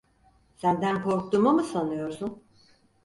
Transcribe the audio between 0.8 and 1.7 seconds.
korktuğumu mu